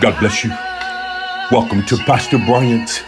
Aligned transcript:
God 0.00 0.20
bless 0.20 0.44
you. 0.44 0.50
Welcome 1.50 1.82
to 1.86 1.96
Pastor 1.96 2.36
Bryant's 2.36 3.02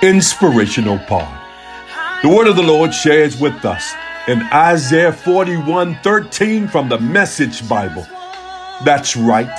Inspirational 0.00 0.98
Pod. 1.00 1.28
The 2.22 2.30
word 2.30 2.46
of 2.46 2.56
the 2.56 2.62
Lord 2.62 2.94
shares 2.94 3.38
with 3.38 3.62
us 3.66 3.92
in 4.26 4.40
Isaiah 4.44 5.12
41 5.12 5.98
13 6.02 6.66
from 6.66 6.88
the 6.88 6.98
Message 6.98 7.68
Bible. 7.68 8.06
That's 8.86 9.16
right, 9.16 9.50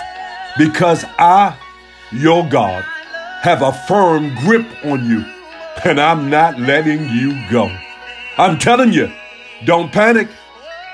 because 0.58 1.06
I, 1.20 1.56
your 2.12 2.50
God, 2.50 2.84
have 3.44 3.62
a 3.62 3.72
firm 3.88 4.34
grip 4.38 4.66
on 4.86 5.06
you, 5.06 5.24
and 5.86 6.02
I'm 6.02 6.32
not 6.32 6.60
letting 6.60 7.10
you 7.10 7.48
go. 7.52 7.70
I'm 8.40 8.58
telling 8.58 8.92
you, 8.92 9.14
don't 9.66 9.92
panic. 9.92 10.30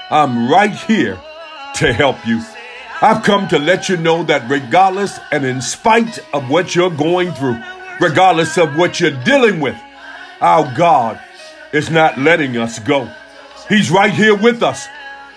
I'm 0.10 0.52
right 0.52 0.76
here 0.76 1.18
to 1.76 1.94
help 1.94 2.18
you. 2.28 2.44
I've 3.02 3.24
come 3.24 3.48
to 3.50 3.60
let 3.60 3.90
you 3.90 3.98
know 3.98 4.24
that 4.24 4.50
regardless 4.50 5.20
and 5.32 5.46
in 5.46 5.62
spite 5.62 6.20
of 6.34 6.50
what 6.50 6.76
you're 6.76 6.90
going 6.90 7.34
through, 7.34 7.62
regardless 8.00 8.58
of 8.58 8.78
what 8.78 9.00
you're 9.00 9.24
dealing 9.24 9.60
with, 9.60 9.76
our 10.40 10.74
God 10.76 11.20
is 11.74 11.90
not 11.90 12.18
letting 12.18 12.56
us 12.56 12.80
go. 12.80 13.10
He's 13.68 13.92
right 13.92 14.14
here 14.14 14.36
with 14.36 14.64
us. 14.64 14.88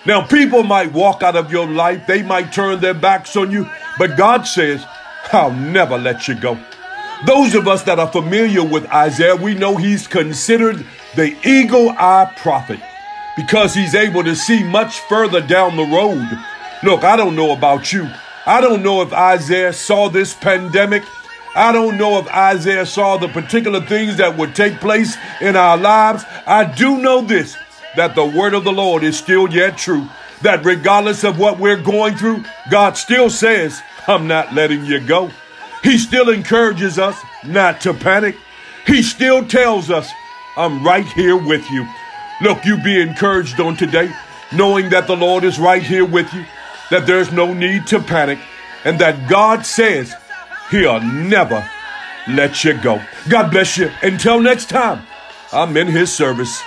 Now, 0.05 0.25
people 0.25 0.63
might 0.63 0.93
walk 0.93 1.21
out 1.21 1.35
of 1.35 1.51
your 1.51 1.67
life, 1.67 2.07
they 2.07 2.23
might 2.23 2.53
turn 2.53 2.79
their 2.79 2.93
backs 2.93 3.35
on 3.35 3.51
you, 3.51 3.67
but 3.97 4.17
God 4.17 4.43
says, 4.43 4.85
I'll 5.33 5.51
never 5.51 5.97
let 5.97 6.27
you 6.27 6.35
go. 6.35 6.57
Those 7.25 7.53
of 7.55 7.67
us 7.67 7.83
that 7.83 7.99
are 7.99 8.11
familiar 8.11 8.63
with 8.63 8.85
Isaiah, 8.87 9.35
we 9.35 9.53
know 9.53 9.75
he's 9.75 10.07
considered 10.07 10.85
the 11.15 11.35
eagle 11.45 11.89
eye 11.89 12.33
prophet 12.37 12.79
because 13.35 13.73
he's 13.73 13.93
able 13.93 14.23
to 14.23 14.35
see 14.35 14.63
much 14.63 14.99
further 15.01 15.41
down 15.41 15.75
the 15.75 15.83
road. 15.83 16.29
Look, 16.81 17.03
I 17.03 17.17
don't 17.17 17.35
know 17.35 17.51
about 17.51 17.91
you. 17.91 18.09
I 18.45 18.61
don't 18.61 18.83
know 18.83 19.01
if 19.01 19.11
Isaiah 19.11 19.73
saw 19.73 20.09
this 20.09 20.33
pandemic. 20.33 21.03
I 21.55 21.71
don't 21.71 21.97
know 21.97 22.19
if 22.19 22.27
Isaiah 22.27 22.85
saw 22.85 23.17
the 23.17 23.27
particular 23.27 23.81
things 23.81 24.17
that 24.17 24.37
would 24.37 24.55
take 24.55 24.79
place 24.79 25.17
in 25.41 25.55
our 25.55 25.77
lives. 25.77 26.23
I 26.47 26.63
do 26.63 26.97
know 26.97 27.21
this 27.21 27.57
that 27.95 28.15
the 28.15 28.25
word 28.25 28.53
of 28.53 28.63
the 28.63 28.71
Lord 28.71 29.03
is 29.03 29.17
still 29.17 29.49
yet 29.51 29.77
true. 29.77 30.07
That 30.41 30.63
regardless 30.63 31.25
of 31.25 31.37
what 31.37 31.59
we're 31.59 31.81
going 31.81 32.15
through, 32.15 32.45
God 32.71 32.95
still 32.95 33.29
says, 33.29 33.81
I'm 34.07 34.27
not 34.27 34.53
letting 34.53 34.85
you 34.85 35.05
go. 35.05 35.31
He 35.83 35.97
still 35.97 36.29
encourages 36.29 36.97
us 36.97 37.19
not 37.45 37.81
to 37.81 37.93
panic. 37.93 38.37
He 38.87 39.03
still 39.03 39.45
tells 39.45 39.89
us, 39.89 40.09
I'm 40.55 40.85
right 40.85 41.05
here 41.05 41.35
with 41.35 41.69
you. 41.71 41.85
Look, 42.41 42.63
you 42.63 42.77
be 42.81 43.01
encouraged 43.01 43.59
on 43.59 43.75
today, 43.75 44.13
knowing 44.53 44.89
that 44.89 45.07
the 45.07 45.15
Lord 45.15 45.43
is 45.43 45.59
right 45.59 45.83
here 45.83 46.05
with 46.05 46.33
you, 46.33 46.45
that 46.89 47.05
there's 47.05 47.31
no 47.31 47.53
need 47.53 47.87
to 47.87 47.99
panic, 47.99 48.39
and 48.83 48.99
that 48.99 49.29
God 49.29 49.65
says 49.65 50.15
He'll 50.71 51.01
never 51.01 51.67
let 52.27 52.63
you 52.63 52.73
go. 52.81 53.01
God 53.27 53.51
bless 53.51 53.77
you. 53.77 53.91
Until 54.01 54.39
next 54.39 54.69
time, 54.69 55.05
I'm 55.51 55.75
in 55.77 55.87
His 55.87 56.13
service. 56.13 56.61